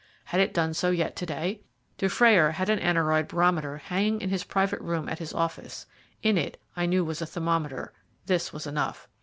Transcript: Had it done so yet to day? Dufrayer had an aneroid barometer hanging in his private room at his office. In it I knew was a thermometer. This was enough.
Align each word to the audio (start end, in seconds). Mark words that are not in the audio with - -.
Had 0.23 0.41
it 0.41 0.51
done 0.55 0.73
so 0.73 0.89
yet 0.89 1.15
to 1.17 1.27
day? 1.27 1.61
Dufrayer 1.99 2.53
had 2.55 2.71
an 2.71 2.79
aneroid 2.79 3.27
barometer 3.27 3.77
hanging 3.77 4.19
in 4.19 4.29
his 4.31 4.43
private 4.43 4.81
room 4.81 5.07
at 5.07 5.19
his 5.19 5.31
office. 5.31 5.85
In 6.23 6.39
it 6.39 6.59
I 6.75 6.87
knew 6.87 7.05
was 7.05 7.21
a 7.21 7.27
thermometer. 7.27 7.93
This 8.25 8.51
was 8.51 8.65
enough. 8.65 9.07